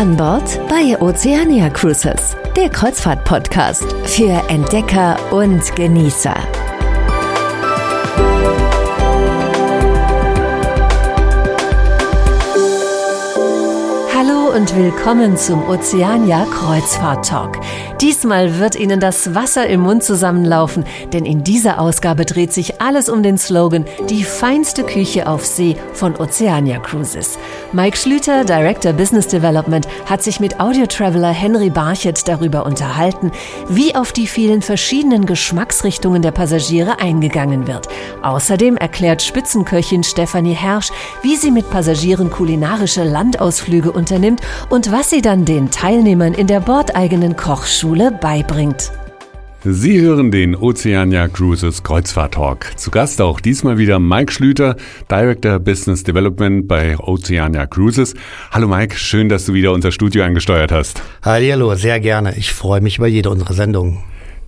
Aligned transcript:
An 0.00 0.16
Bord 0.16 0.58
bei 0.66 0.98
Oceania 0.98 1.68
Cruises, 1.68 2.34
der 2.56 2.70
Kreuzfahrt-Podcast 2.70 3.84
für 4.06 4.42
Entdecker 4.48 5.18
und 5.30 5.60
Genießer. 5.76 6.34
Hallo 14.16 14.56
und 14.56 14.74
willkommen 14.74 15.36
zum 15.36 15.68
Oceania 15.68 16.46
Kreuzfahrt 16.46 17.28
Talk. 17.28 17.60
Diesmal 18.00 18.58
wird 18.58 18.76
Ihnen 18.76 18.98
das 18.98 19.34
Wasser 19.34 19.66
im 19.66 19.80
Mund 19.80 20.02
zusammenlaufen, 20.02 20.84
denn 21.12 21.26
in 21.26 21.44
dieser 21.44 21.78
Ausgabe 21.78 22.24
dreht 22.24 22.50
sich 22.50 22.80
alles 22.80 23.10
um 23.10 23.22
den 23.22 23.36
Slogan 23.36 23.84
Die 24.08 24.24
feinste 24.24 24.84
Küche 24.84 25.26
auf 25.26 25.44
See 25.44 25.76
von 25.92 26.16
Oceania 26.16 26.78
Cruises. 26.78 27.38
Mike 27.72 27.98
Schlüter, 27.98 28.46
Director 28.46 28.94
Business 28.94 29.26
Development, 29.26 29.86
hat 30.06 30.22
sich 30.22 30.40
mit 30.40 30.60
Audio-Traveler 30.60 31.28
Henry 31.28 31.68
Barchet 31.68 32.26
darüber 32.26 32.64
unterhalten, 32.64 33.32
wie 33.68 33.94
auf 33.94 34.12
die 34.12 34.26
vielen 34.26 34.62
verschiedenen 34.62 35.26
Geschmacksrichtungen 35.26 36.22
der 36.22 36.30
Passagiere 36.30 37.00
eingegangen 37.00 37.66
wird. 37.66 37.86
Außerdem 38.22 38.78
erklärt 38.78 39.20
Spitzenköchin 39.20 40.04
Stefanie 40.04 40.54
Hersch, 40.54 40.90
wie 41.20 41.36
sie 41.36 41.50
mit 41.50 41.68
Passagieren 41.68 42.30
kulinarische 42.30 43.04
Landausflüge 43.04 43.92
unternimmt 43.92 44.40
und 44.70 44.90
was 44.90 45.10
sie 45.10 45.20
dann 45.20 45.44
den 45.44 45.70
Teilnehmern 45.70 46.32
in 46.32 46.46
der 46.46 46.60
bordeigenen 46.60 47.36
Kochschule 47.36 47.89
Schule 47.90 48.12
beibringt. 48.12 48.92
Sie 49.64 50.00
hören 50.00 50.30
den 50.30 50.54
Oceania 50.54 51.26
Cruises 51.26 51.82
Kreuzfahrt 51.82 52.34
Talk. 52.34 52.78
Zu 52.78 52.92
Gast 52.92 53.20
auch 53.20 53.40
diesmal 53.40 53.78
wieder 53.78 53.98
Mike 53.98 54.30
Schlüter, 54.30 54.76
Director 55.10 55.58
Business 55.58 56.04
Development 56.04 56.68
bei 56.68 56.96
Oceania 57.00 57.66
Cruises. 57.66 58.14
Hallo 58.52 58.68
Mike, 58.68 58.96
schön, 58.96 59.28
dass 59.28 59.44
du 59.44 59.54
wieder 59.54 59.72
unser 59.72 59.90
Studio 59.90 60.22
angesteuert 60.22 60.70
hast. 60.70 61.02
Hallo, 61.24 61.74
sehr 61.74 61.98
gerne. 61.98 62.36
Ich 62.36 62.52
freue 62.52 62.80
mich 62.80 62.98
über 62.98 63.08
jede 63.08 63.28
unserer 63.28 63.54
Sendungen. 63.54 63.98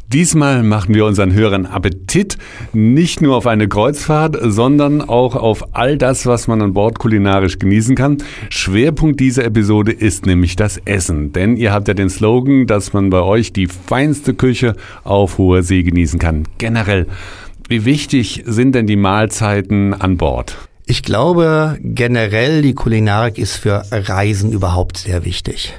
Diesmal 0.08 0.62
machen 0.62 0.94
wir 0.94 1.06
unseren 1.06 1.32
Hörern 1.32 1.64
Appetit 1.64 2.36
nicht 2.72 3.22
nur 3.22 3.36
auf 3.36 3.46
eine 3.46 3.66
Kreuzfahrt, 3.66 4.36
sondern 4.42 5.00
auch 5.00 5.36
auf 5.36 5.74
all 5.74 5.96
das, 5.96 6.26
was 6.26 6.48
man 6.48 6.60
an 6.60 6.74
Bord 6.74 6.98
kulinarisch 6.98 7.58
genießen 7.58 7.96
kann. 7.96 8.18
Schwerpunkt 8.50 9.20
dieser 9.20 9.44
Episode 9.44 9.92
ist 9.92 10.26
nämlich 10.26 10.56
das 10.56 10.78
Essen, 10.84 11.32
denn 11.32 11.56
ihr 11.56 11.72
habt 11.72 11.88
ja 11.88 11.94
den 11.94 12.10
Slogan, 12.10 12.66
dass 12.66 12.92
man 12.92 13.08
bei 13.08 13.22
euch 13.22 13.52
die 13.52 13.68
feinste 13.68 14.34
Küche 14.34 14.76
auf 15.04 15.38
hoher 15.38 15.62
See 15.62 15.82
genießen 15.82 16.18
kann. 16.18 16.44
Generell, 16.58 17.06
wie 17.68 17.86
wichtig 17.86 18.42
sind 18.44 18.74
denn 18.74 18.86
die 18.86 18.96
Mahlzeiten 18.96 19.94
an 19.94 20.18
Bord? 20.18 20.56
Ich 20.92 21.02
glaube, 21.02 21.78
generell 21.80 22.60
die 22.60 22.74
Kulinarik 22.74 23.38
ist 23.38 23.56
für 23.56 23.82
Reisen 23.90 24.52
überhaupt 24.52 24.98
sehr 24.98 25.24
wichtig. 25.24 25.72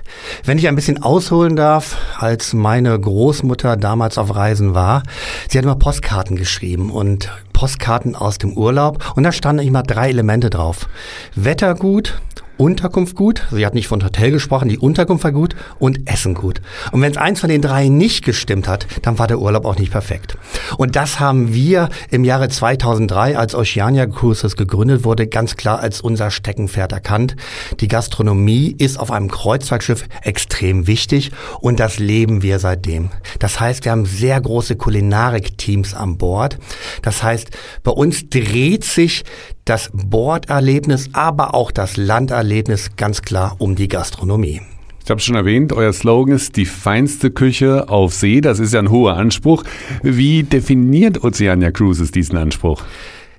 Wenn 0.44 0.58
ich 0.58 0.68
ein 0.68 0.76
bisschen 0.76 1.04
ausholen 1.04 1.56
darf, 1.56 1.98
als 2.18 2.54
meine 2.54 3.00
Großmutter 3.00 3.78
damals 3.78 4.18
auf 4.18 4.36
Reisen 4.36 4.74
war, 4.74 5.04
sie 5.48 5.60
hat 5.60 5.66
immer 5.66 5.76
Postkarten 5.76 6.36
geschrieben 6.36 6.90
und 6.90 7.30
Postkarten 7.54 8.16
aus 8.16 8.40
dem 8.40 8.58
Urlaub 8.58 9.14
und 9.16 9.22
da 9.22 9.32
standen 9.32 9.68
immer 9.68 9.84
drei 9.84 10.10
Elemente 10.10 10.50
drauf. 10.50 10.90
Wetter 11.36 11.76
gut, 11.76 12.20
Unterkunft 12.64 13.18
gut, 13.18 13.46
sie 13.52 13.66
hat 13.66 13.74
nicht 13.74 13.90
von 13.90 14.02
Hotel 14.02 14.32
gesprochen, 14.32 14.70
die 14.70 14.78
Unterkunft 14.78 15.26
war 15.26 15.34
gut 15.34 15.54
und 15.80 16.10
Essen 16.10 16.34
gut. 16.34 16.62
Und 16.94 17.02
wenn 17.02 17.12
es 17.12 17.18
eins 17.18 17.42
von 17.42 17.50
den 17.50 17.62
drei 17.62 17.90
nicht 17.90 18.24
gestimmt 18.24 18.70
hat, 18.70 18.88
dann 19.02 19.20
war 19.20 19.28
der 19.28 19.40
Urlaub 19.40 19.66
auch 19.66 19.78
nicht 19.78 19.92
perfekt. 19.92 20.38
Und 20.78 20.96
das 20.96 21.20
haben 21.20 21.54
wir 21.54 21.90
im 22.10 22.24
Jahre 22.24 22.48
2003, 22.48 23.38
als 23.38 23.54
Oceania 23.54 24.06
Cruises 24.06 24.56
gegründet 24.56 25.04
wurde, 25.04 25.28
ganz 25.28 25.58
klar 25.58 25.80
als 25.80 26.00
unser 26.00 26.32
Steckenpferd 26.32 26.94
erkannt. 26.94 27.36
Die 27.82 27.90
Gastronomie 27.90 28.74
ist 28.78 28.98
auf 28.98 29.12
einem 29.12 29.30
Kreuzfahrtschiff 29.30 30.06
extrem 30.22 30.88
wichtig 30.88 31.32
und 31.60 31.82
das 31.82 32.00
leben 32.00 32.44
wir 32.44 32.60
seitdem. 32.60 33.10
Das 33.40 33.60
heißt, 33.60 33.84
wir 33.84 33.92
haben 33.92 34.06
sehr 34.06 34.40
große 34.40 34.78
Kulinarik-Teams 34.78 35.94
an 35.94 36.18
Bord. 36.18 36.60
Das 37.02 37.24
heißt, 37.24 37.50
bei 37.84 37.92
uns 37.92 38.30
dreht 38.30 38.86
sich 38.86 39.26
das 39.66 39.92
Borderlebnis, 39.94 41.10
aber 41.14 41.54
auch 41.54 41.72
das 41.72 41.98
Landerlebnis 41.98 42.92
ganz 42.98 43.22
klar 43.22 43.56
um 43.60 43.76
die 43.76 43.88
Gastronomie. 43.88 44.62
Ich 45.04 45.10
habe 45.10 45.20
schon 45.20 45.36
erwähnt, 45.36 45.74
euer 45.74 45.92
Slogan 45.92 46.36
ist 46.36 46.56
die 46.56 46.66
feinste 46.66 47.30
Küche 47.30 47.90
auf 47.90 48.14
See. 48.14 48.40
Das 48.40 48.60
ist 48.60 48.74
ja 48.74 48.80
ein 48.80 48.90
hoher 48.90 49.18
Anspruch. 49.18 49.64
Wie 50.02 50.44
definiert 50.44 51.24
Oceania 51.26 51.72
Cruises 51.72 52.12
diesen 52.12 52.38
Anspruch? 52.38 52.84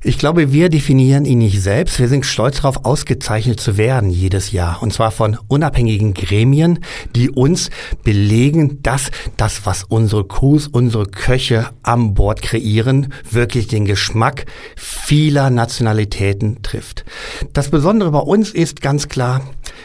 Ich 0.07 0.19
glaube, 0.19 0.53
wir 0.53 0.69
definieren 0.69 1.25
ihn 1.25 1.39
nicht 1.39 1.63
selbst. 1.63 1.99
Wir 1.99 2.09
sind 2.09 2.27
stolz 2.27 2.57
darauf, 2.57 2.85
ausgezeichnet 2.85 3.59
zu 3.59 3.79
werden 3.79 4.11
jedes 4.11 4.53
Jahr. 4.53 4.83
Und 4.83 4.93
zwar 4.93 5.11
von 5.11 5.39
unabhängigen 5.49 6.13
Gremien, 6.13 6.81
die 7.17 7.31
uns 7.31 7.71
belegen, 8.03 8.83
dass 8.83 9.11
das, 9.39 9.65
was 9.65 9.83
unsere 9.85 10.27
Crews, 10.27 10.69
unsere 10.69 11.07
Köche 11.07 11.71
am 11.83 12.13
Bord 12.13 12.43
kreieren, 12.43 13.15
wirklich 13.31 13.67
den 13.67 13.87
Geschmack 13.87 14.45
vieler 14.77 15.49
Nationalitäten 15.49 16.61
trifft. 16.63 17.07
Das 17.55 17.71
Besondere 17.71 18.11
bei 18.11 18.19
uns 18.19 18.51
ist 18.51 18.83
ganz 18.83 19.09
klar, 19.09 19.41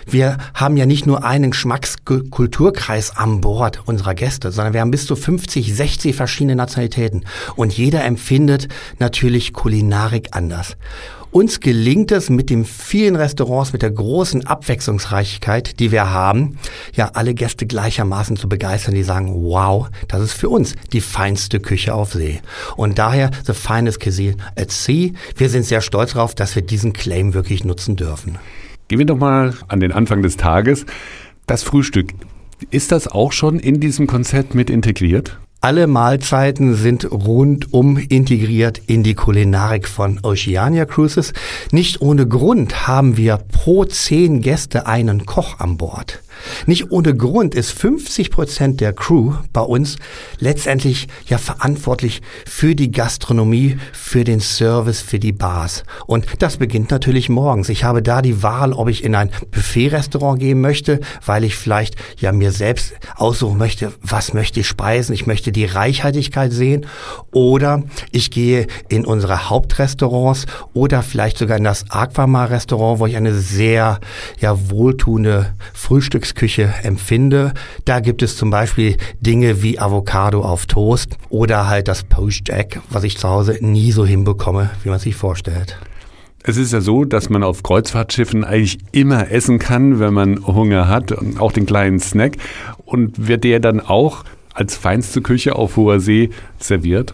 wir 0.05 0.37
haben 0.53 0.75
ja 0.75 0.85
nicht 0.85 1.05
nur 1.05 1.23
einen 1.23 1.51
Geschmackskulturkreis 1.51 3.15
an 3.15 3.41
Bord 3.41 3.87
unserer 3.87 4.15
Gäste, 4.15 4.51
sondern 4.51 4.73
wir 4.73 4.81
haben 4.81 4.91
bis 4.91 5.05
zu 5.05 5.15
50, 5.15 5.73
60 5.73 6.15
verschiedene 6.15 6.55
Nationalitäten. 6.55 7.25
Und 7.55 7.77
jeder 7.77 8.03
empfindet 8.03 8.67
natürlich 8.97 9.53
Kulinarik 10.09 10.29
anders. 10.31 10.75
Uns 11.31 11.59
gelingt 11.59 12.11
es 12.11 12.31
mit 12.31 12.49
den 12.49 12.65
vielen 12.65 13.15
Restaurants, 13.15 13.71
mit 13.71 13.83
der 13.83 13.91
großen 13.91 14.47
Abwechslungsreichkeit, 14.47 15.79
die 15.79 15.91
wir 15.91 16.09
haben, 16.09 16.57
ja, 16.95 17.11
alle 17.13 17.35
Gäste 17.35 17.67
gleichermaßen 17.67 18.35
zu 18.35 18.49
begeistern, 18.49 18.95
die 18.95 19.03
sagen, 19.03 19.35
wow, 19.35 19.89
das 20.07 20.23
ist 20.23 20.33
für 20.33 20.49
uns 20.49 20.73
die 20.91 21.01
feinste 21.01 21.59
Küche 21.59 21.93
auf 21.93 22.13
See. 22.13 22.41
Und 22.77 22.97
daher 22.97 23.29
the 23.45 23.53
finest 23.53 23.99
cuisine 23.99 24.37
at 24.57 24.71
sea. 24.71 25.11
Wir 25.37 25.49
sind 25.49 25.65
sehr 25.65 25.81
stolz 25.81 26.13
darauf, 26.13 26.33
dass 26.33 26.55
wir 26.55 26.63
diesen 26.63 26.93
Claim 26.93 27.35
wirklich 27.35 27.63
nutzen 27.63 27.95
dürfen. 27.95 28.39
Gehen 28.87 28.97
wir 28.97 29.05
doch 29.05 29.17
mal 29.17 29.53
an 29.67 29.79
den 29.79 29.91
Anfang 29.91 30.23
des 30.23 30.35
Tages. 30.35 30.87
Das 31.45 31.61
Frühstück, 31.61 32.13
ist 32.71 32.91
das 32.91 33.07
auch 33.07 33.33
schon 33.33 33.59
in 33.59 33.79
diesem 33.79 34.07
Konzept 34.07 34.55
mit 34.55 34.71
integriert? 34.71 35.37
Alle 35.61 35.87
Mahlzeiten 35.87 36.73
sind 36.75 37.11
rundum 37.11 37.97
integriert 37.97 38.81
in 38.87 39.03
die 39.03 39.13
Kulinarik 39.13 39.89
von 39.89 40.21
Oceania 40.23 40.85
Cruises. 40.85 41.33
Nicht 41.71 41.99
ohne 41.99 42.25
Grund 42.25 42.87
haben 42.87 43.17
wir 43.17 43.35
pro 43.51 43.83
zehn 43.83 44.39
Gäste 44.39 44.85
einen 44.87 45.25
Koch 45.25 45.59
an 45.59 45.75
Bord. 45.75 46.21
Nicht 46.65 46.91
ohne 46.91 47.15
Grund 47.15 47.55
ist 47.55 47.71
50 47.71 48.31
Prozent 48.31 48.81
der 48.81 48.93
Crew 48.93 49.33
bei 49.53 49.61
uns 49.61 49.97
letztendlich 50.39 51.07
ja 51.25 51.37
verantwortlich 51.37 52.21
für 52.45 52.75
die 52.75 52.91
Gastronomie, 52.91 53.77
für 53.91 54.23
den 54.23 54.39
Service, 54.39 55.01
für 55.01 55.19
die 55.19 55.31
Bars. 55.31 55.83
Und 56.05 56.25
das 56.39 56.57
beginnt 56.57 56.91
natürlich 56.91 57.29
morgens. 57.29 57.69
Ich 57.69 57.83
habe 57.83 58.01
da 58.01 58.21
die 58.21 58.43
Wahl, 58.43 58.73
ob 58.73 58.89
ich 58.89 59.03
in 59.03 59.15
ein 59.15 59.31
Buffet-Restaurant 59.51 60.39
gehen 60.39 60.61
möchte, 60.61 60.99
weil 61.25 61.43
ich 61.43 61.55
vielleicht 61.55 61.95
ja 62.17 62.31
mir 62.31 62.51
selbst 62.51 62.93
aussuchen 63.15 63.57
möchte, 63.57 63.93
was 64.01 64.33
möchte 64.33 64.61
ich 64.61 64.67
speisen. 64.67 65.13
Ich 65.13 65.27
möchte 65.27 65.51
die 65.51 65.65
Reichhaltigkeit 65.65 66.51
sehen. 66.51 66.85
Oder 67.31 67.83
ich 68.11 68.31
gehe 68.31 68.67
in 68.87 69.05
unsere 69.05 69.49
Hauptrestaurants 69.49 70.45
oder 70.73 71.03
vielleicht 71.03 71.37
sogar 71.37 71.57
in 71.57 71.63
das 71.63 71.85
Aquamar-Restaurant, 71.89 72.99
wo 72.99 73.05
ich 73.05 73.15
eine 73.15 73.33
sehr 73.33 73.99
ja 74.39 74.69
wohltuende 74.69 75.53
Frühstücks 75.73 76.28
Frühstücksküche 76.29 76.73
empfinde. 76.83 77.53
Da 77.85 77.99
gibt 77.99 78.21
es 78.21 78.37
zum 78.37 78.49
Beispiel 78.49 78.97
Dinge 79.19 79.61
wie 79.63 79.79
Avocado 79.79 80.41
auf 80.41 80.65
Toast 80.65 81.17
oder 81.29 81.67
halt 81.67 81.87
das 81.87 82.03
Poached 82.03 82.49
Egg, 82.49 82.79
was 82.89 83.03
ich 83.03 83.17
zu 83.17 83.27
Hause 83.27 83.57
nie 83.61 83.91
so 83.91 84.05
hinbekomme, 84.05 84.69
wie 84.83 84.89
man 84.89 84.99
sich 84.99 85.15
vorstellt. 85.15 85.77
Es 86.43 86.57
ist 86.57 86.71
ja 86.71 86.81
so, 86.81 87.03
dass 87.03 87.29
man 87.29 87.43
auf 87.43 87.63
Kreuzfahrtschiffen 87.63 88.43
eigentlich 88.43 88.77
immer 88.91 89.29
essen 89.29 89.59
kann, 89.59 89.99
wenn 89.99 90.13
man 90.13 90.45
Hunger 90.45 90.87
hat, 90.87 91.13
auch 91.39 91.51
den 91.51 91.65
kleinen 91.65 91.99
Snack. 91.99 92.37
Und 92.85 93.27
wird 93.27 93.43
der 93.43 93.59
dann 93.59 93.81
auch 93.81 94.23
als 94.59 94.75
feinste 94.75 95.21
Küche 95.21 95.55
auf 95.55 95.77
hoher 95.77 96.01
See 96.01 96.31
serviert? 96.59 97.13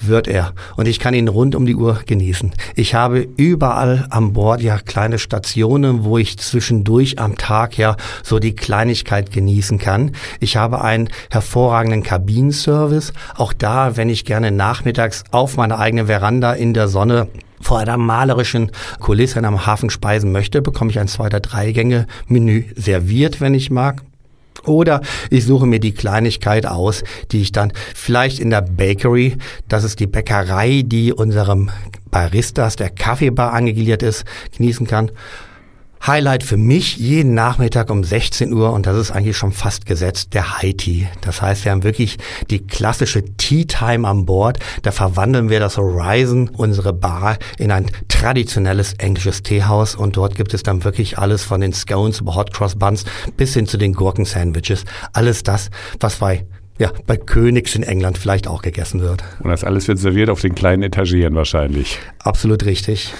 Wird 0.00 0.26
er. 0.26 0.54
Und 0.76 0.88
ich 0.88 0.98
kann 0.98 1.14
ihn 1.14 1.28
rund 1.28 1.54
um 1.54 1.64
die 1.64 1.76
Uhr 1.76 2.00
genießen. 2.04 2.52
Ich 2.74 2.94
habe 2.94 3.28
überall 3.36 4.06
an 4.10 4.32
Bord 4.32 4.60
ja 4.60 4.78
kleine 4.78 5.20
Stationen, 5.20 6.02
wo 6.02 6.18
ich 6.18 6.38
zwischendurch 6.38 7.20
am 7.20 7.36
Tag 7.36 7.78
ja 7.78 7.96
so 8.24 8.40
die 8.40 8.56
Kleinigkeit 8.56 9.30
genießen 9.30 9.78
kann. 9.78 10.12
Ich 10.40 10.56
habe 10.56 10.82
einen 10.82 11.08
hervorragenden 11.30 12.02
Kabinenservice. 12.02 13.12
Auch 13.36 13.52
da, 13.52 13.96
wenn 13.96 14.08
ich 14.08 14.24
gerne 14.24 14.50
nachmittags 14.50 15.22
auf 15.30 15.56
meiner 15.56 15.78
eigenen 15.78 16.06
Veranda 16.06 16.54
in 16.54 16.74
der 16.74 16.88
Sonne 16.88 17.28
vor 17.60 17.78
einer 17.78 17.98
malerischen 17.98 18.72
Kulisse 18.98 19.44
am 19.44 19.64
Hafen 19.64 19.90
speisen 19.90 20.32
möchte, 20.32 20.60
bekomme 20.60 20.90
ich 20.90 20.98
ein 20.98 21.08
zwei- 21.08 21.26
oder 21.26 21.40
drei 21.40 21.70
Gänge 21.70 22.08
Menü 22.26 22.64
serviert, 22.74 23.40
wenn 23.40 23.54
ich 23.54 23.70
mag. 23.70 24.02
Oder 24.64 25.00
ich 25.30 25.44
suche 25.44 25.66
mir 25.66 25.80
die 25.80 25.92
Kleinigkeit 25.92 26.66
aus, 26.66 27.02
die 27.32 27.42
ich 27.42 27.52
dann 27.52 27.72
vielleicht 27.94 28.38
in 28.38 28.50
der 28.50 28.62
Bakery, 28.62 29.36
das 29.68 29.84
ist 29.84 30.00
die 30.00 30.06
Bäckerei, 30.06 30.82
die 30.84 31.12
unserem 31.12 31.70
Baristas 32.10 32.76
der 32.76 32.90
Kaffeebar 32.90 33.52
angegliedert 33.52 34.02
ist, 34.02 34.24
genießen 34.56 34.86
kann. 34.86 35.10
Highlight 36.06 36.42
für 36.42 36.56
mich 36.56 36.96
jeden 36.96 37.34
Nachmittag 37.34 37.90
um 37.90 38.02
16 38.02 38.52
Uhr, 38.52 38.72
und 38.72 38.86
das 38.86 38.96
ist 38.96 39.10
eigentlich 39.10 39.36
schon 39.36 39.52
fast 39.52 39.84
gesetzt, 39.84 40.32
der 40.32 40.58
High 40.58 40.74
Tea. 40.76 41.08
Das 41.20 41.42
heißt, 41.42 41.64
wir 41.64 41.72
haben 41.72 41.82
wirklich 41.82 42.16
die 42.48 42.66
klassische 42.66 43.22
Tea 43.36 43.66
Time 43.66 44.08
an 44.08 44.24
Bord. 44.24 44.58
Da 44.82 44.92
verwandeln 44.92 45.50
wir 45.50 45.60
das 45.60 45.76
Horizon, 45.76 46.48
unsere 46.48 46.92
Bar, 46.92 47.38
in 47.58 47.70
ein 47.70 47.86
traditionelles 48.08 48.94
englisches 48.94 49.42
Teehaus 49.42 49.94
und 49.94 50.16
dort 50.16 50.36
gibt 50.36 50.54
es 50.54 50.62
dann 50.62 50.84
wirklich 50.84 51.18
alles 51.18 51.42
von 51.44 51.60
den 51.60 51.72
Scones 51.72 52.20
über 52.20 52.34
Hot 52.34 52.52
Cross 52.54 52.76
Buns 52.76 53.04
bis 53.36 53.54
hin 53.54 53.66
zu 53.66 53.76
den 53.76 53.92
Gurken-Sandwiches. 53.92 54.84
Alles 55.12 55.42
das, 55.42 55.70
was 55.98 56.16
bei 56.16 56.46
ja, 56.78 56.90
bei 57.06 57.18
Königs 57.18 57.74
in 57.74 57.82
England 57.82 58.16
vielleicht 58.16 58.48
auch 58.48 58.62
gegessen 58.62 59.02
wird. 59.02 59.22
Und 59.40 59.50
das 59.50 59.64
alles 59.64 59.86
wird 59.86 59.98
serviert 59.98 60.30
auf 60.30 60.40
den 60.40 60.54
kleinen 60.54 60.82
Etagieren 60.82 61.34
wahrscheinlich. 61.34 61.98
Absolut 62.20 62.64
richtig. 62.64 63.12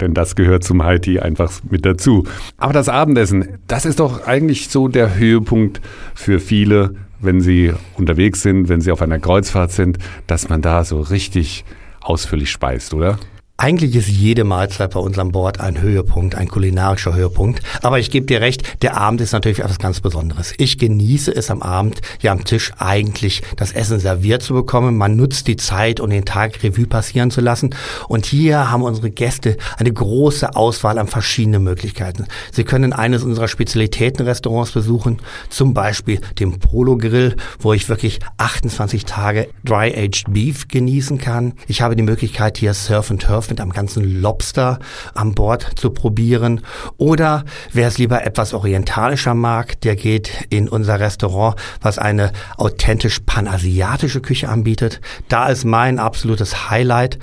Denn 0.00 0.14
das 0.14 0.36
gehört 0.36 0.64
zum 0.64 0.82
Haiti 0.82 1.18
einfach 1.20 1.52
mit 1.70 1.84
dazu. 1.84 2.24
Aber 2.56 2.72
das 2.72 2.88
Abendessen, 2.88 3.58
das 3.66 3.84
ist 3.84 4.00
doch 4.00 4.26
eigentlich 4.26 4.68
so 4.68 4.88
der 4.88 5.16
Höhepunkt 5.16 5.80
für 6.14 6.40
viele, 6.40 6.94
wenn 7.20 7.40
sie 7.40 7.72
unterwegs 7.96 8.42
sind, 8.42 8.68
wenn 8.68 8.80
sie 8.80 8.92
auf 8.92 9.02
einer 9.02 9.18
Kreuzfahrt 9.18 9.72
sind, 9.72 9.98
dass 10.26 10.48
man 10.48 10.62
da 10.62 10.84
so 10.84 11.00
richtig 11.00 11.64
ausführlich 12.00 12.50
speist, 12.50 12.94
oder? 12.94 13.18
Eigentlich 13.60 13.94
ist 13.94 14.08
jede 14.08 14.44
Mahlzeit 14.44 14.92
bei 14.92 15.00
uns 15.00 15.18
an 15.18 15.32
Bord 15.32 15.60
ein 15.60 15.82
Höhepunkt, 15.82 16.34
ein 16.34 16.48
kulinarischer 16.48 17.14
Höhepunkt. 17.14 17.60
Aber 17.82 17.98
ich 17.98 18.10
gebe 18.10 18.24
dir 18.24 18.40
recht, 18.40 18.80
der 18.80 18.96
Abend 18.96 19.20
ist 19.20 19.32
natürlich 19.32 19.58
etwas 19.58 19.78
ganz 19.78 20.00
Besonderes. 20.00 20.54
Ich 20.56 20.78
genieße 20.78 21.30
es 21.30 21.50
am 21.50 21.60
Abend, 21.60 22.00
ja 22.22 22.32
am 22.32 22.44
Tisch 22.44 22.72
eigentlich 22.78 23.42
das 23.56 23.72
Essen 23.72 24.00
serviert 24.00 24.42
zu 24.42 24.54
bekommen. 24.54 24.96
Man 24.96 25.14
nutzt 25.14 25.46
die 25.46 25.58
Zeit, 25.58 26.00
um 26.00 26.08
den 26.08 26.24
Tag 26.24 26.62
Revue 26.62 26.86
passieren 26.86 27.30
zu 27.30 27.42
lassen. 27.42 27.74
Und 28.08 28.24
hier 28.24 28.70
haben 28.70 28.82
unsere 28.82 29.10
Gäste 29.10 29.58
eine 29.76 29.92
große 29.92 30.56
Auswahl 30.56 30.96
an 30.96 31.06
verschiedenen 31.06 31.62
Möglichkeiten. 31.62 32.28
Sie 32.52 32.64
können 32.64 32.94
eines 32.94 33.24
unserer 33.24 33.46
Spezialitätenrestaurants 33.46 34.70
besuchen, 34.70 35.18
zum 35.50 35.74
Beispiel 35.74 36.22
den 36.38 36.60
Polo 36.60 36.96
Grill, 36.96 37.36
wo 37.58 37.74
ich 37.74 37.90
wirklich 37.90 38.20
28 38.38 39.04
Tage 39.04 39.48
Dry-Aged 39.66 40.32
Beef 40.32 40.66
genießen 40.66 41.18
kann. 41.18 41.52
Ich 41.68 41.82
habe 41.82 41.94
die 41.94 42.02
Möglichkeit, 42.02 42.56
hier 42.56 42.72
Surf 42.72 43.10
and 43.10 43.20
Turf 43.20 43.49
mit 43.50 43.60
einem 43.60 43.72
ganzen 43.72 44.20
Lobster 44.20 44.78
an 45.14 45.34
Bord 45.34 45.66
zu 45.76 45.90
probieren. 45.90 46.62
Oder 46.96 47.44
wer 47.72 47.88
es 47.88 47.98
lieber 47.98 48.24
etwas 48.24 48.54
orientalischer 48.54 49.34
mag, 49.34 49.80
der 49.82 49.96
geht 49.96 50.46
in 50.48 50.68
unser 50.68 51.00
Restaurant, 51.00 51.56
was 51.80 51.98
eine 51.98 52.32
authentisch 52.56 53.20
panasiatische 53.20 54.20
Küche 54.20 54.48
anbietet. 54.48 55.00
Da 55.28 55.48
ist 55.48 55.64
mein 55.64 55.98
absolutes 55.98 56.70
Highlight 56.70 57.18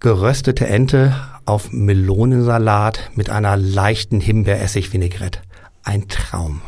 geröstete 0.00 0.66
Ente 0.66 1.14
auf 1.46 1.72
Melonensalat 1.72 3.10
mit 3.14 3.30
einer 3.30 3.56
leichten 3.56 4.20
Himbeeressig-Vinaigrette. 4.20 5.40
Ein 5.84 6.08
Traum. 6.08 6.60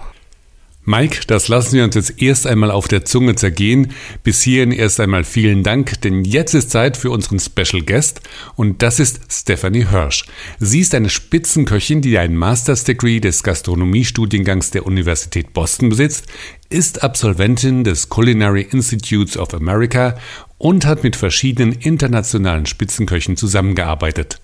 Mike, 0.89 1.27
das 1.27 1.49
lassen 1.49 1.75
wir 1.75 1.85
uns 1.85 1.97
jetzt 1.97 2.23
erst 2.23 2.47
einmal 2.47 2.71
auf 2.71 2.89
der 2.89 3.05
Zunge 3.05 3.35
zergehen. 3.35 3.93
Bis 4.23 4.41
hierhin 4.41 4.73
erst 4.73 5.01
einmal 5.01 5.23
vielen 5.23 5.63
Dank, 5.63 6.01
denn 6.01 6.25
jetzt 6.25 6.55
ist 6.55 6.71
Zeit 6.71 6.97
für 6.97 7.11
unseren 7.11 7.39
Special 7.39 7.83
Guest 7.83 8.23
und 8.57 8.81
das 8.81 8.99
ist 8.99 9.21
Stephanie 9.31 9.87
Hirsch. 9.87 10.25
Sie 10.59 10.81
ist 10.81 10.95
eine 10.95 11.11
Spitzenköchin, 11.11 12.01
die 12.01 12.17
einen 12.17 12.37
Master's 12.37 12.85
Degree 12.85 13.21
des 13.21 13.43
Gastronomiestudiengangs 13.43 14.71
der 14.71 14.87
Universität 14.87 15.53
Boston 15.53 15.91
besitzt, 15.91 16.25
ist 16.71 17.03
Absolventin 17.03 17.85
des 17.85 18.09
Culinary 18.09 18.63
Institutes 18.63 19.37
of 19.37 19.53
America 19.53 20.17
und 20.57 20.87
hat 20.87 21.03
mit 21.05 21.17
verschiedenen 21.17 21.73
internationalen 21.73 22.65
Spitzenköchen 22.65 23.37
zusammengearbeitet. 23.37 24.41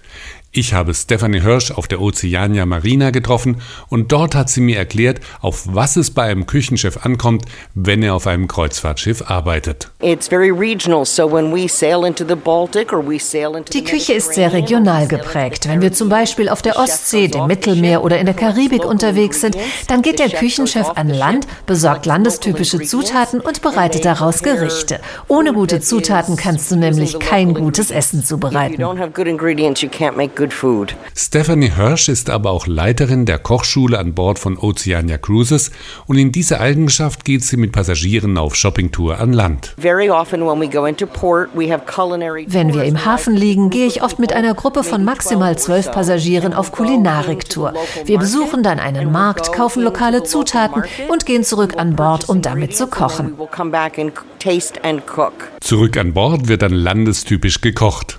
Ich 0.56 0.72
habe 0.72 0.94
Stephanie 0.94 1.40
Hirsch 1.40 1.72
auf 1.72 1.88
der 1.88 2.00
Oceania 2.00 2.64
Marina 2.64 3.10
getroffen 3.10 3.60
und 3.88 4.12
dort 4.12 4.36
hat 4.36 4.48
sie 4.48 4.60
mir 4.60 4.78
erklärt, 4.78 5.18
auf 5.40 5.64
was 5.66 5.96
es 5.96 6.12
bei 6.12 6.22
einem 6.22 6.46
Küchenchef 6.46 7.04
ankommt, 7.04 7.44
wenn 7.74 8.04
er 8.04 8.14
auf 8.14 8.28
einem 8.28 8.46
Kreuzfahrtschiff 8.46 9.28
arbeitet. 9.28 9.90
Die 10.00 10.16
Küche 13.84 14.12
ist 14.12 14.34
sehr 14.34 14.52
regional 14.52 15.08
geprägt. 15.08 15.68
Wenn 15.68 15.82
wir 15.82 15.92
zum 15.92 16.08
Beispiel 16.08 16.48
auf 16.48 16.62
der 16.62 16.78
Ostsee, 16.78 17.26
dem 17.26 17.48
Mittelmeer 17.48 18.04
oder 18.04 18.20
in 18.20 18.26
der 18.26 18.36
Karibik 18.36 18.84
unterwegs 18.84 19.40
sind, 19.40 19.56
dann 19.88 20.02
geht 20.02 20.20
der 20.20 20.28
Küchenchef 20.28 20.86
an 20.94 21.08
Land, 21.08 21.48
besorgt 21.66 22.06
landestypische 22.06 22.80
Zutaten 22.82 23.40
und 23.40 23.60
bereitet 23.60 24.04
daraus 24.04 24.44
Gerichte. 24.44 25.00
Ohne 25.26 25.52
gute 25.52 25.80
Zutaten 25.80 26.36
kannst 26.36 26.70
du 26.70 26.76
nämlich 26.76 27.18
kein 27.18 27.54
gutes 27.54 27.90
Essen 27.90 28.24
zubereiten. 28.24 28.84
Stephanie 31.14 31.70
Hirsch 31.70 32.08
ist 32.08 32.30
aber 32.30 32.50
auch 32.50 32.66
Leiterin 32.66 33.26
der 33.26 33.38
Kochschule 33.38 33.98
an 33.98 34.14
Bord 34.14 34.38
von 34.38 34.58
Oceania 34.58 35.18
Cruises 35.18 35.70
und 36.06 36.18
in 36.18 36.32
dieser 36.32 36.60
Eigenschaft 36.60 37.24
geht 37.24 37.44
sie 37.44 37.56
mit 37.56 37.72
Passagieren 37.72 38.38
auf 38.38 38.54
Shoppingtour 38.54 39.18
an 39.18 39.32
Land. 39.32 39.74
Wenn 39.76 39.98
wir 42.74 42.84
im 42.84 43.04
Hafen 43.04 43.36
liegen, 43.36 43.70
gehe 43.70 43.86
ich 43.86 44.02
oft 44.02 44.18
mit 44.18 44.32
einer 44.32 44.54
Gruppe 44.54 44.84
von 44.84 45.04
maximal 45.04 45.58
zwölf 45.58 45.90
Passagieren 45.90 46.54
auf 46.54 46.72
Kulinariktour. 46.72 47.74
Wir 48.04 48.18
besuchen 48.18 48.62
dann 48.62 48.78
einen 48.78 49.12
Markt, 49.12 49.52
kaufen 49.52 49.82
lokale 49.82 50.24
Zutaten 50.24 50.84
und 51.08 51.26
gehen 51.26 51.44
zurück 51.44 51.74
an 51.76 51.96
Bord, 51.96 52.28
um 52.28 52.42
damit 52.42 52.76
zu 52.76 52.86
kochen. 52.86 53.34
Zurück 55.60 55.96
an 55.96 56.12
Bord 56.12 56.48
wird 56.48 56.62
dann 56.62 56.72
landestypisch 56.72 57.60
gekocht. 57.60 58.18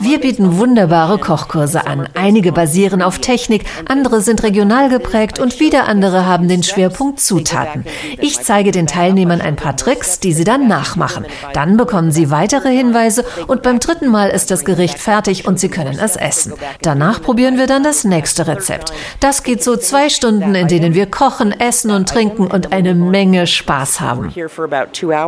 Wir 0.00 0.18
bieten 0.18 0.58
wunderbare 0.58 1.18
Kochkurse 1.18 1.86
an. 1.86 2.08
Einige 2.14 2.50
basieren 2.50 3.00
auf 3.00 3.20
Technik, 3.20 3.64
andere 3.88 4.22
sind 4.22 4.42
regional 4.42 4.88
geprägt 4.88 5.38
und 5.38 5.60
wieder 5.60 5.86
andere 5.86 6.26
haben 6.26 6.48
den 6.48 6.64
Schwerpunkt 6.64 7.20
Zutaten. 7.20 7.84
Ich 8.18 8.40
zeige 8.42 8.72
den 8.72 8.88
Teilnehmern 8.88 9.40
ein 9.40 9.54
paar 9.54 9.76
Tricks, 9.76 10.18
die 10.18 10.32
sie 10.32 10.42
dann 10.42 10.66
nachmachen. 10.66 11.26
Dann 11.52 11.76
bekommen 11.76 12.10
sie 12.10 12.32
weitere 12.32 12.70
Hinweise 12.76 13.24
und 13.46 13.62
beim 13.62 13.78
dritten 13.78 14.08
Mal 14.08 14.30
ist 14.30 14.50
das 14.50 14.64
Gericht 14.64 14.98
fertig 14.98 15.46
und 15.46 15.60
sie 15.60 15.68
können 15.68 15.96
es 15.96 16.16
essen. 16.16 16.54
Danach 16.82 17.22
probieren 17.22 17.56
wir 17.56 17.68
dann 17.68 17.84
das 17.84 18.02
nächste 18.02 18.48
Rezept. 18.48 18.92
Das 19.20 19.44
geht 19.44 19.62
so 19.62 19.76
zwei 19.76 20.08
Stunden, 20.08 20.56
in 20.56 20.66
denen 20.66 20.94
wir 20.94 21.06
kochen, 21.06 21.52
essen 21.52 21.92
und 21.92 22.08
trinken 22.08 22.48
und 22.48 22.72
eine 22.72 22.96
Menge 22.96 23.46
Spaß 23.46 24.00
haben 24.00 24.32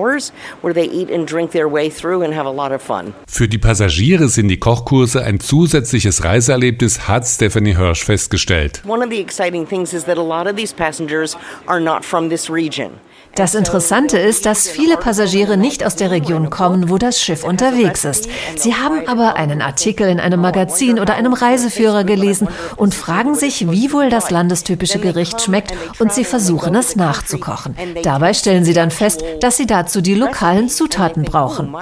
hours 0.08 0.32
where 0.60 0.74
they 0.74 0.84
eat 0.88 1.10
and 1.10 1.26
drink 1.26 1.52
their 1.52 1.68
way 1.68 1.90
through 1.90 2.22
and 2.22 2.34
have 2.34 2.46
a 2.46 2.50
lot 2.50 2.72
of 2.72 2.82
fun. 2.82 3.14
Für 3.26 3.48
die 3.48 3.58
Passagiere 3.58 4.28
sind 4.28 4.48
die 4.48 4.58
Kochkurse 4.58 5.22
ein 5.22 5.40
zusätzliches 5.40 6.24
Reiseerlebnis, 6.24 7.08
hat 7.08 7.26
Stephanie 7.26 7.76
Hirsch 7.76 8.04
festgestellt. 8.04 8.82
One 8.84 9.02
of 9.02 9.10
the 9.10 9.20
exciting 9.20 9.66
things 9.66 9.92
is 9.92 10.04
that 10.04 10.18
a 10.18 10.22
lot 10.22 10.46
of 10.46 10.56
these 10.56 10.74
passengers 10.74 11.36
are 11.66 11.80
not 11.80 12.04
from 12.04 12.28
this 12.28 12.50
region. 12.50 13.00
Das 13.38 13.54
Interessante 13.54 14.18
ist, 14.18 14.46
dass 14.46 14.68
viele 14.68 14.96
Passagiere 14.96 15.56
nicht 15.56 15.86
aus 15.86 15.94
der 15.94 16.10
Region 16.10 16.50
kommen, 16.50 16.90
wo 16.90 16.98
das 16.98 17.22
Schiff 17.22 17.44
unterwegs 17.44 18.04
ist. 18.04 18.28
Sie 18.56 18.74
haben 18.74 19.06
aber 19.06 19.36
einen 19.36 19.62
Artikel 19.62 20.08
in 20.08 20.18
einem 20.18 20.40
Magazin 20.40 20.98
oder 20.98 21.14
einem 21.14 21.34
Reiseführer 21.34 22.02
gelesen 22.02 22.48
und 22.74 22.96
fragen 22.96 23.36
sich, 23.36 23.70
wie 23.70 23.92
wohl 23.92 24.10
das 24.10 24.32
landestypische 24.32 24.98
Gericht 24.98 25.40
schmeckt 25.40 25.72
und 26.00 26.12
sie 26.12 26.24
versuchen 26.24 26.74
es 26.74 26.96
nachzukochen. 26.96 27.76
Dabei 28.02 28.34
stellen 28.34 28.64
sie 28.64 28.74
dann 28.74 28.90
fest, 28.90 29.22
dass 29.40 29.56
sie 29.56 29.66
dazu 29.66 30.00
die 30.00 30.14
lokalen 30.14 30.68
Zutaten 30.68 31.22
brauchen. 31.22 31.72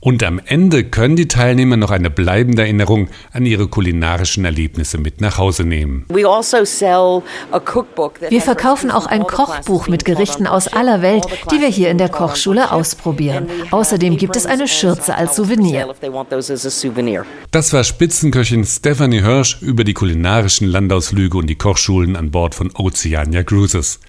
Und 0.00 0.22
am 0.22 0.40
Ende 0.44 0.84
können 0.84 1.16
die 1.16 1.28
Teilnehmer 1.28 1.76
noch 1.76 1.90
eine 1.90 2.10
bleibende 2.10 2.62
Erinnerung 2.62 3.08
an 3.32 3.46
ihre 3.46 3.68
kulinarischen 3.68 4.44
Erlebnisse 4.44 4.98
mit 4.98 5.20
nach 5.20 5.38
Hause 5.38 5.64
nehmen. 5.64 6.06
Also 6.08 6.66
wir 8.28 8.40
verkaufen 8.42 8.90
auch 8.90 9.06
ein 9.06 9.22
Kochbuch 9.24 9.88
mit 9.88 10.04
Gerichten 10.04 10.46
aus 10.46 10.68
aller 10.68 11.02
Welt, 11.02 11.26
die 11.50 11.60
wir 11.60 11.68
hier 11.68 11.90
in 11.90 11.98
der 11.98 12.08
Kochschule 12.08 12.72
ausprobieren. 12.72 13.48
Außerdem 13.70 14.16
gibt 14.16 14.36
es 14.36 14.46
eine 14.46 14.68
Schürze 14.68 15.14
als 15.14 15.36
Souvenir. 15.36 15.88
Das 17.50 17.72
war 17.72 17.84
Spitzenköchin 17.84 18.64
Stephanie 18.64 19.22
Hirsch 19.22 19.62
über 19.62 19.84
die 19.84 19.94
kulinarischen 19.94 20.68
Landausflüge 20.68 21.38
und 21.38 21.46
die 21.46 21.56
Kochschulen 21.56 22.16
an 22.16 22.30
Bord 22.30 22.54
von 22.54 22.70
Oceania 22.74 23.42
Cruises. 23.42 24.00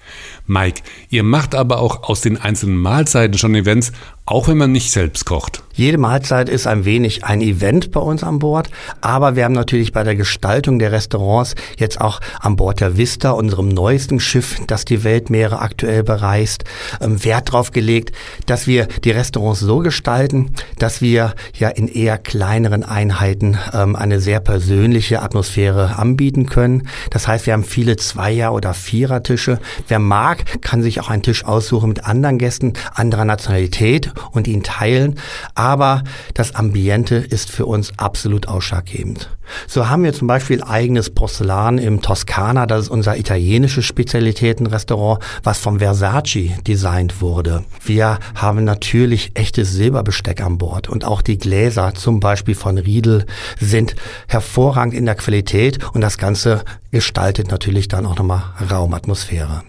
Mike, 0.48 0.80
ihr 1.10 1.24
macht 1.24 1.54
aber 1.54 1.78
auch 1.78 2.04
aus 2.04 2.22
den 2.22 2.38
einzelnen 2.38 2.78
Mahlzeiten 2.78 3.36
schon 3.36 3.54
Events, 3.54 3.92
Auch 4.30 4.46
wenn 4.46 4.58
man 4.58 4.72
nicht 4.72 4.90
selbst 4.90 5.24
kocht. 5.24 5.62
Jede 5.72 5.96
Mahlzeit 5.96 6.50
ist 6.50 6.66
ein 6.66 6.84
wenig 6.84 7.24
ein 7.24 7.40
Event 7.40 7.92
bei 7.92 8.00
uns 8.00 8.22
an 8.22 8.40
Bord, 8.40 8.68
aber 9.00 9.36
wir 9.36 9.44
haben 9.44 9.54
natürlich 9.54 9.92
bei 9.92 10.02
der 10.02 10.16
Gestaltung 10.16 10.78
der 10.78 10.92
Restaurants 10.92 11.54
jetzt 11.78 11.98
auch 11.98 12.20
an 12.40 12.56
Bord 12.56 12.80
der 12.80 12.98
Vista, 12.98 13.30
unserem 13.30 13.68
neuesten 13.68 14.20
Schiff, 14.20 14.60
das 14.66 14.84
die 14.84 15.02
Weltmeere 15.02 15.60
aktuell 15.60 16.02
bereist, 16.02 16.64
ähm, 17.00 17.24
Wert 17.24 17.48
darauf 17.48 17.70
gelegt, 17.70 18.14
dass 18.44 18.66
wir 18.66 18.86
die 19.02 19.12
Restaurants 19.12 19.60
so 19.60 19.78
gestalten, 19.78 20.50
dass 20.78 21.00
wir 21.00 21.34
ja 21.54 21.70
in 21.70 21.88
eher 21.88 22.18
kleineren 22.18 22.82
Einheiten 22.82 23.56
ähm, 23.72 23.96
eine 23.96 24.20
sehr 24.20 24.40
persönliche 24.40 25.22
Atmosphäre 25.22 25.96
anbieten 25.96 26.44
können. 26.44 26.88
Das 27.10 27.28
heißt, 27.28 27.46
wir 27.46 27.54
haben 27.54 27.64
viele 27.64 27.96
Zweier- 27.96 28.52
oder 28.52 28.74
Vierertische. 28.74 29.58
Wer 29.86 30.00
mag, 30.00 30.37
kann 30.60 30.82
sich 30.82 31.00
auch 31.00 31.08
einen 31.08 31.22
Tisch 31.22 31.44
aussuchen 31.44 31.88
mit 31.88 32.04
anderen 32.04 32.38
Gästen 32.38 32.72
anderer 32.94 33.24
Nationalität 33.24 34.12
und 34.32 34.46
ihn 34.46 34.62
teilen 34.62 35.16
aber 35.54 36.02
das 36.34 36.54
Ambiente 36.54 37.16
ist 37.16 37.50
für 37.50 37.66
uns 37.66 37.92
absolut 37.98 38.48
ausschlaggebend. 38.48 39.30
So 39.66 39.88
haben 39.88 40.04
wir 40.04 40.12
zum 40.12 40.28
Beispiel 40.28 40.62
eigenes 40.62 41.10
Porzellan 41.10 41.78
im 41.78 42.02
Toskana, 42.02 42.66
das 42.66 42.82
ist 42.82 42.90
unser 42.90 43.16
italienisches 43.16 43.86
Spezialitätenrestaurant, 43.86 45.22
was 45.42 45.58
vom 45.58 45.78
Versace 45.78 46.50
designt 46.66 47.20
wurde. 47.22 47.64
Wir 47.82 48.18
haben 48.34 48.64
natürlich 48.64 49.32
echtes 49.34 49.72
Silberbesteck 49.72 50.42
an 50.42 50.58
Bord 50.58 50.88
und 50.88 51.04
auch 51.04 51.22
die 51.22 51.38
Gläser, 51.38 51.94
zum 51.94 52.20
Beispiel 52.20 52.54
von 52.54 52.78
Riedel, 52.78 53.24
sind 53.58 53.96
hervorragend 54.26 54.94
in 54.94 55.06
der 55.06 55.14
Qualität 55.14 55.78
und 55.94 56.02
das 56.02 56.18
Ganze 56.18 56.62
gestaltet 56.90 57.50
natürlich 57.50 57.88
dann 57.88 58.06
auch 58.06 58.16
nochmal 58.16 58.42
Raumatmosphäre. 58.70 59.62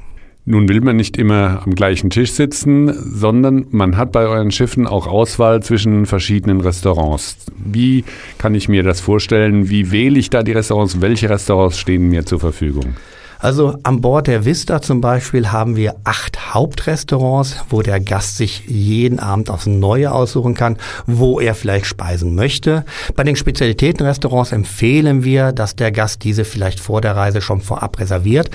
Nun 0.46 0.68
will 0.68 0.82
man 0.82 0.96
nicht 0.96 1.18
immer 1.18 1.62
am 1.66 1.76
gleichen 1.76 2.10
Tisch 2.10 2.32
sitzen, 2.32 2.92
sondern 2.94 3.68
man 3.70 3.98
hat 3.98 4.12
bei 4.12 4.26
euren 4.26 4.52
Schiffen 4.52 4.88
auch 4.88 5.06
Auswahl 5.06 5.62
zwischen 5.62 6.06
verschiedenen 6.06 6.62
Restaurants. 6.62 7.38
Wie 7.56 8.04
kann 8.38 8.56
ich 8.56 8.68
mir 8.68 8.82
das 8.82 9.00
vorstellen? 9.00 9.70
Wie 9.70 9.92
wähle 9.92 10.18
ich 10.18 10.30
da 10.30 10.42
die 10.42 10.54
Restaurants? 10.54 11.02
Welche 11.02 11.30
Restaurants 11.30 11.78
stehen 11.78 12.10
mir 12.10 12.26
zur 12.26 12.40
Verfügung? 12.40 12.96
Also 13.42 13.78
an 13.84 14.02
Bord 14.02 14.28
der 14.28 14.44
Vista 14.44 14.82
zum 14.82 15.00
Beispiel 15.00 15.50
haben 15.50 15.78
wir 15.78 15.96
acht 16.04 16.54
Hauptrestaurants, 16.54 17.64
wo 17.70 17.82
der 17.82 18.02
Gast 18.02 18.36
sich 18.36 18.64
jeden 18.68 19.18
Abend 19.20 19.50
aufs 19.50 19.66
Neue 19.66 20.12
aussuchen 20.12 20.56
kann, 20.56 20.76
wo 21.06 21.40
er 21.40 21.56
vielleicht 21.56 21.86
speisen 21.86 22.36
möchte. 22.36 22.84
Bei 23.16 23.24
den 23.24 23.38
Spezialitätenrestaurants 23.38 24.52
empfehlen 24.52 25.24
wir, 25.24 25.54
dass 25.54 25.78
der 25.78 25.94
Gast 25.94 26.26
diese 26.26 26.44
vielleicht 26.44 26.82
vor 26.82 27.00
der 27.00 27.16
Reise 27.16 27.40
schon 27.40 27.62
vorab 27.62 27.98
reserviert. 28.00 28.50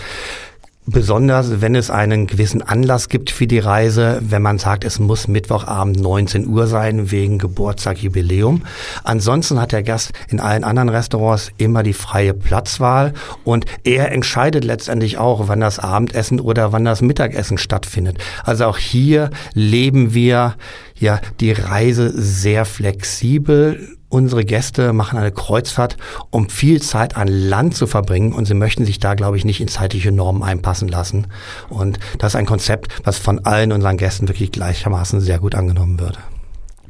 Besonders 0.86 1.62
wenn 1.62 1.74
es 1.74 1.90
einen 1.90 2.26
gewissen 2.26 2.60
Anlass 2.60 3.08
gibt 3.08 3.30
für 3.30 3.46
die 3.46 3.58
Reise, 3.58 4.20
wenn 4.20 4.42
man 4.42 4.58
sagt, 4.58 4.84
es 4.84 4.98
muss 4.98 5.28
Mittwochabend 5.28 5.98
19 5.98 6.46
Uhr 6.46 6.66
sein 6.66 7.10
wegen 7.10 7.38
Geburtstag, 7.38 8.02
Jubiläum. 8.02 8.62
Ansonsten 9.02 9.58
hat 9.58 9.72
der 9.72 9.82
Gast 9.82 10.12
in 10.28 10.40
allen 10.40 10.62
anderen 10.62 10.90
Restaurants 10.90 11.52
immer 11.56 11.82
die 11.82 11.94
freie 11.94 12.34
Platzwahl 12.34 13.14
und 13.44 13.64
er 13.84 14.12
entscheidet 14.12 14.62
letztendlich 14.62 15.16
auch, 15.16 15.48
wann 15.48 15.60
das 15.60 15.78
Abendessen 15.78 16.38
oder 16.38 16.72
wann 16.72 16.84
das 16.84 17.00
Mittagessen 17.00 17.56
stattfindet. 17.56 18.18
Also 18.44 18.66
auch 18.66 18.76
hier 18.76 19.30
leben 19.54 20.12
wir 20.12 20.56
ja 20.98 21.18
die 21.40 21.52
Reise 21.52 22.12
sehr 22.14 22.66
flexibel 22.66 23.96
Unsere 24.14 24.44
Gäste 24.44 24.92
machen 24.92 25.18
eine 25.18 25.32
Kreuzfahrt, 25.32 25.96
um 26.30 26.48
viel 26.48 26.80
Zeit 26.80 27.16
an 27.16 27.26
Land 27.26 27.74
zu 27.74 27.88
verbringen 27.88 28.32
und 28.32 28.44
sie 28.44 28.54
möchten 28.54 28.84
sich 28.84 29.00
da, 29.00 29.14
glaube 29.14 29.36
ich, 29.36 29.44
nicht 29.44 29.60
in 29.60 29.66
zeitliche 29.66 30.12
Normen 30.12 30.44
einpassen 30.44 30.86
lassen. 30.86 31.26
Und 31.68 31.98
das 32.18 32.34
ist 32.34 32.36
ein 32.36 32.46
Konzept, 32.46 33.02
was 33.02 33.18
von 33.18 33.40
allen 33.40 33.72
unseren 33.72 33.96
Gästen 33.96 34.28
wirklich 34.28 34.52
gleichermaßen 34.52 35.20
sehr 35.20 35.40
gut 35.40 35.56
angenommen 35.56 35.98
wird. 35.98 36.20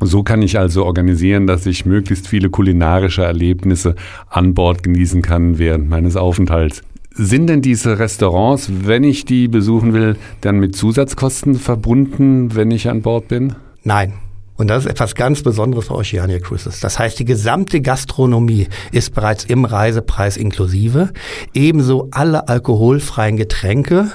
So 0.00 0.22
kann 0.22 0.42
ich 0.42 0.58
also 0.58 0.84
organisieren, 0.84 1.46
dass 1.46 1.64
ich 1.64 1.86
möglichst 1.86 2.28
viele 2.28 2.50
kulinarische 2.50 3.24
Erlebnisse 3.24 3.94
an 4.28 4.52
Bord 4.52 4.82
genießen 4.82 5.22
kann 5.22 5.56
während 5.56 5.88
meines 5.88 6.16
Aufenthalts. 6.16 6.82
Sind 7.14 7.46
denn 7.46 7.62
diese 7.62 7.98
Restaurants, 7.98 8.70
wenn 8.84 9.02
ich 9.02 9.24
die 9.24 9.48
besuchen 9.48 9.94
will, 9.94 10.18
dann 10.42 10.58
mit 10.58 10.76
Zusatzkosten 10.76 11.54
verbunden, 11.54 12.54
wenn 12.54 12.70
ich 12.70 12.90
an 12.90 13.00
Bord 13.00 13.28
bin? 13.28 13.54
Nein, 13.82 14.12
und 14.56 14.68
das 14.68 14.84
ist 14.84 14.90
etwas 14.90 15.14
ganz 15.14 15.42
Besonderes 15.42 15.86
für 15.86 15.94
Oceania 15.94 16.38
Cruises. 16.38 16.80
Das 16.80 16.98
heißt, 16.98 17.18
die 17.18 17.24
gesamte 17.24 17.80
Gastronomie 17.80 18.68
ist 18.92 19.14
bereits 19.14 19.44
im 19.44 19.64
Reisepreis 19.64 20.36
inklusive. 20.36 21.10
Ebenso 21.54 22.08
alle 22.12 22.48
alkoholfreien 22.48 23.36
Getränke. 23.36 24.12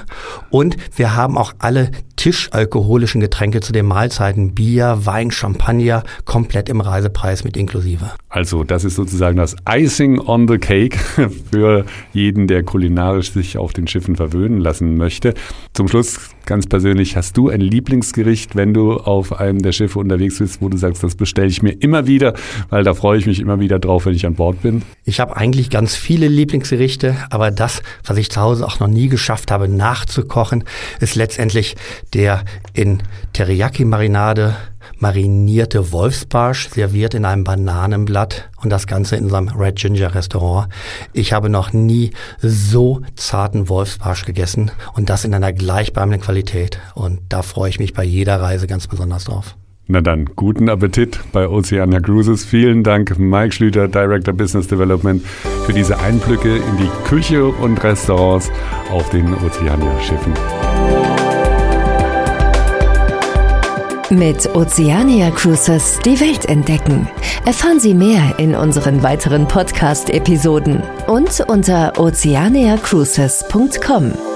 Und 0.48 0.76
wir 0.96 1.14
haben 1.14 1.36
auch 1.36 1.52
alle 1.58 1.90
tischalkoholischen 2.20 3.22
Getränke 3.22 3.62
zu 3.62 3.72
den 3.72 3.86
Mahlzeiten, 3.86 4.54
Bier, 4.54 4.98
Wein, 5.04 5.30
Champagner, 5.30 6.04
komplett 6.26 6.68
im 6.68 6.82
Reisepreis 6.82 7.44
mit 7.44 7.56
inklusive. 7.56 8.10
Also 8.28 8.62
das 8.62 8.84
ist 8.84 8.96
sozusagen 8.96 9.38
das 9.38 9.56
Icing 9.66 10.18
on 10.20 10.46
the 10.46 10.58
Cake 10.58 10.98
für 11.50 11.86
jeden, 12.12 12.46
der 12.46 12.62
kulinarisch 12.62 13.32
sich 13.32 13.56
auf 13.56 13.72
den 13.72 13.86
Schiffen 13.86 14.16
verwöhnen 14.16 14.60
lassen 14.60 14.98
möchte. 14.98 15.32
Zum 15.72 15.88
Schluss 15.88 16.18
ganz 16.50 16.66
persönlich, 16.66 17.16
hast 17.16 17.36
du 17.36 17.48
ein 17.48 17.60
Lieblingsgericht, 17.60 18.56
wenn 18.56 18.74
du 18.74 18.94
auf 18.94 19.38
einem 19.38 19.62
der 19.62 19.70
Schiffe 19.70 20.00
unterwegs 20.00 20.40
bist, 20.40 20.60
wo 20.60 20.68
du 20.68 20.76
sagst, 20.76 21.02
das 21.04 21.14
bestelle 21.14 21.46
ich 21.46 21.62
mir 21.62 21.70
immer 21.70 22.08
wieder, 22.08 22.34
weil 22.70 22.82
da 22.82 22.92
freue 22.92 23.18
ich 23.18 23.26
mich 23.26 23.38
immer 23.38 23.60
wieder 23.60 23.78
drauf, 23.78 24.06
wenn 24.06 24.14
ich 24.14 24.26
an 24.26 24.34
Bord 24.34 24.60
bin? 24.60 24.82
Ich 25.04 25.20
habe 25.20 25.36
eigentlich 25.36 25.70
ganz 25.70 25.94
viele 25.94 26.26
Lieblingsgerichte, 26.26 27.16
aber 27.30 27.52
das, 27.52 27.82
was 28.04 28.16
ich 28.16 28.30
zu 28.30 28.40
Hause 28.40 28.66
auch 28.66 28.80
noch 28.80 28.88
nie 28.88 29.08
geschafft 29.08 29.52
habe 29.52 29.68
nachzukochen, 29.68 30.64
ist 30.98 31.14
letztendlich 31.14 31.76
der 32.12 32.44
in 32.74 33.02
Teriyaki-Marinade 33.32 34.56
marinierte 34.98 35.92
Wolfsbarsch, 35.92 36.68
serviert 36.68 37.14
in 37.14 37.24
einem 37.24 37.44
Bananenblatt 37.44 38.50
und 38.62 38.70
das 38.70 38.86
Ganze 38.86 39.16
in 39.16 39.24
unserem 39.24 39.48
Red 39.48 39.76
Ginger 39.76 40.14
Restaurant. 40.14 40.68
Ich 41.12 41.32
habe 41.32 41.48
noch 41.48 41.72
nie 41.72 42.10
so 42.38 43.00
zarten 43.16 43.68
Wolfsbarsch 43.68 44.26
gegessen 44.26 44.70
und 44.94 45.08
das 45.10 45.24
in 45.24 45.34
einer 45.34 45.52
gleichbleibenden 45.52 46.20
Qualität. 46.20 46.78
Und 46.94 47.20
da 47.28 47.42
freue 47.42 47.70
ich 47.70 47.78
mich 47.78 47.94
bei 47.94 48.04
jeder 48.04 48.40
Reise 48.40 48.66
ganz 48.66 48.86
besonders 48.86 49.24
drauf. 49.24 49.56
Na 49.92 50.00
dann, 50.00 50.26
guten 50.36 50.68
Appetit 50.68 51.18
bei 51.32 51.48
Oceania 51.48 51.98
Cruises. 51.98 52.44
Vielen 52.44 52.84
Dank, 52.84 53.18
Mike 53.18 53.52
Schlüter, 53.52 53.88
Director 53.88 54.32
Business 54.32 54.68
Development, 54.68 55.20
für 55.66 55.72
diese 55.72 55.98
Einblicke 55.98 56.58
in 56.58 56.76
die 56.76 57.08
Küche 57.08 57.46
und 57.46 57.82
Restaurants 57.82 58.52
auf 58.92 59.10
den 59.10 59.34
Oceania-Schiffen. 59.34 60.32
Mit 64.10 64.54
Oceania 64.56 65.30
Cruises 65.30 66.00
die 66.04 66.20
Welt 66.20 66.46
entdecken. 66.46 67.08
Erfahren 67.44 67.78
Sie 67.78 67.94
mehr 67.94 68.34
in 68.38 68.56
unseren 68.56 69.04
weiteren 69.04 69.46
Podcast-Episoden 69.46 70.82
und 71.06 71.44
unter 71.48 71.92
oceaniacruises.com. 71.96 74.29